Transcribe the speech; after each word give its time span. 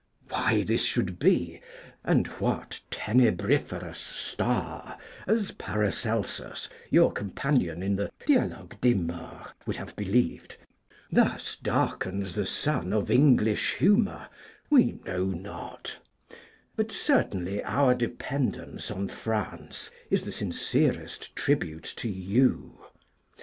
Why 0.29 0.63
this 0.63 0.83
should 0.83 1.19
be, 1.19 1.61
and 2.03 2.25
what 2.41 2.79
'tenebriferous 2.89 3.99
star' 3.99 4.97
(as 5.27 5.51
Paracelsus, 5.51 6.67
your 6.89 7.11
companion 7.11 7.83
in 7.83 7.97
the 7.97 8.11
'Dialogues 8.25 8.77
des 8.81 8.95
Morts,' 8.95 9.51
would 9.67 9.75
have 9.75 9.95
believed) 9.95 10.57
thus 11.11 11.55
darkens 11.55 12.33
the 12.33 12.47
sun 12.47 12.93
of 12.93 13.11
English 13.11 13.75
humour, 13.75 14.27
we 14.71 14.97
know 15.05 15.25
not; 15.25 15.97
but 16.75 16.91
certainly 16.91 17.63
our 17.63 17.93
dependence 17.93 18.89
on 18.89 19.07
France 19.07 19.91
is 20.09 20.25
the 20.25 20.31
sincerest 20.31 21.35
tribute 21.35 21.93
to 21.97 22.09
you. 22.09 22.79